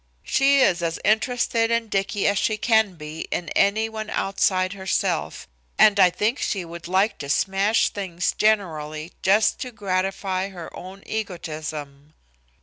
[0.23, 5.47] She is as interested in Dicky as she can be in any one outside herself,
[5.77, 11.03] and I think she would like to smash things generally just to gratify her own
[11.05, 12.15] egotism."